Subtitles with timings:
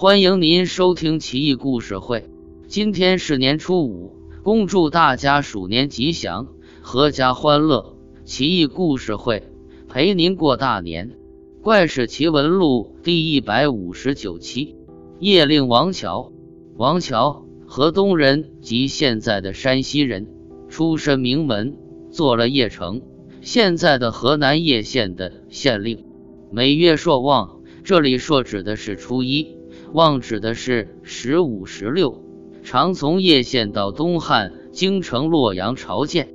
[0.00, 2.24] 欢迎您收听奇异故事会。
[2.66, 6.48] 今天是年初五，恭祝大家鼠年吉祥，
[6.82, 7.98] 阖家欢乐。
[8.24, 9.42] 奇异故事会
[9.90, 11.18] 陪您过大年。
[11.60, 14.74] 怪事奇闻录第一百五十九期：
[15.18, 16.32] 夜令王乔。
[16.76, 20.26] 王乔，河东人，即现在的山西人，
[20.70, 21.76] 出身名门，
[22.10, 23.02] 做了邺城
[23.42, 26.06] （现在的河南叶县）的县令。
[26.50, 29.58] 每月朔望，这里朔指的是初一，
[29.92, 32.22] 望指的是十五、十六。
[32.62, 36.28] 常从叶县到东汉京城洛阳朝见。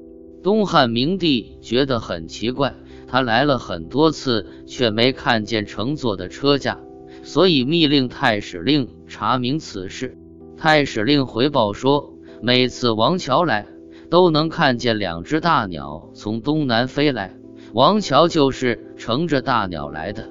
[0.44, 2.76] 东汉明帝觉得很奇怪，
[3.08, 6.80] 他来了很多次，却没看见乘坐的车驾，
[7.24, 10.18] 所以密令太史令查明此事。
[10.58, 13.68] 太史令回报说，每次王乔来，
[14.10, 17.36] 都能看见两只大鸟从东南飞来。
[17.74, 20.30] 王乔就是乘着大鸟来的。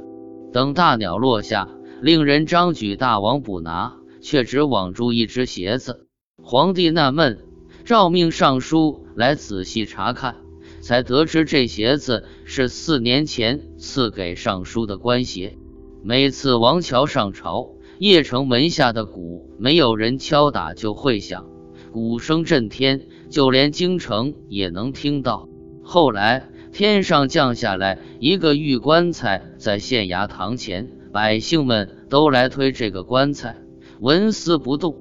[0.52, 1.68] 等大鸟落下，
[2.04, 6.06] 令人张举大王捕拿，却只网住一只鞋子。
[6.36, 7.38] 皇帝纳闷，
[7.86, 10.36] 诏命尚书来仔细查看，
[10.82, 15.56] 才得知这鞋子是四年前赐给尚书的官鞋。
[16.02, 21.46] 每次王乔上朝，邺城门下的鼓没有人敲打就会响，
[21.90, 25.48] 鼓声震天，就连京城也能听到。
[25.82, 26.50] 后来。
[26.74, 33.56] 天上降下来一个玉棺材，在县衙堂前，百姓们都来推这个棺材，
[34.00, 34.96] 纹丝不动。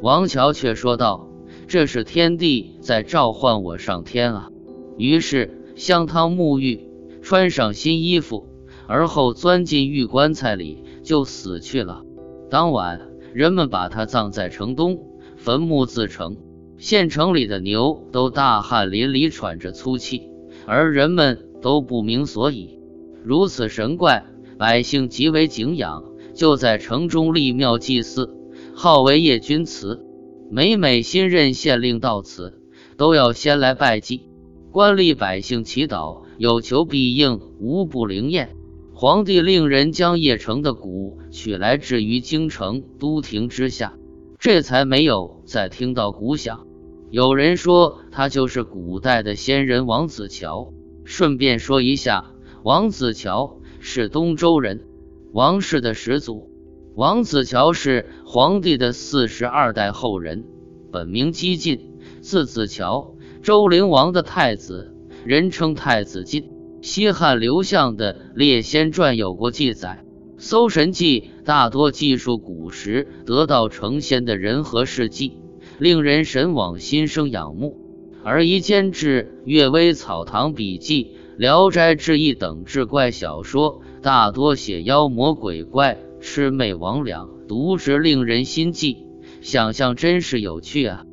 [0.00, 1.28] 王乔却说道
[1.68, 4.48] ：“这是天帝在召唤我上天啊！”
[4.96, 6.88] 于是香汤沐浴，
[7.20, 8.48] 穿上新衣服，
[8.86, 12.02] 而后钻进玉棺材里，就死去了。
[12.48, 13.02] 当晚，
[13.34, 14.98] 人们把他葬在城东，
[15.36, 16.38] 坟墓自成，
[16.78, 20.30] 县城里的牛都大汗淋漓，喘着粗气。
[20.64, 22.78] 而人们都不明所以，
[23.22, 24.24] 如此神怪，
[24.58, 28.34] 百姓极为敬仰，就在城中立庙祭祀，
[28.74, 30.04] 号为叶君祠。
[30.50, 32.60] 每每新任县令到此，
[32.96, 34.28] 都要先来拜祭，
[34.72, 38.56] 官吏百姓祈祷，有求必应，无不灵验。
[38.94, 43.94] 皇帝令人将邺城的鼓取来置于京城都亭之下，
[44.40, 46.66] 这才没有再听到鼓响。
[47.10, 50.72] 有人说他就是古代的仙人王子乔。
[51.04, 52.32] 顺便说一下，
[52.64, 54.80] 王子乔是东周人，
[55.32, 56.50] 王氏的始祖。
[56.94, 60.44] 王子乔是皇帝的四十二代后人，
[60.90, 64.94] 本名姬晋，字子乔，周灵王的太子，
[65.24, 66.50] 人称太子晋。
[66.82, 70.04] 西汉刘向的《列仙传》有过记载，
[70.42, 75.34] 《搜神记》大多记述古时得道成仙的人和事迹。
[75.78, 77.78] 令人神往，心生仰慕。
[78.24, 81.04] 而一监制《阅微草堂笔记》
[81.38, 89.06] 《聊斋志异》等志怪小说，大多写妖魔鬼怪、魑魅魍魉，读之令人心悸，
[89.40, 91.04] 想象真是有趣啊。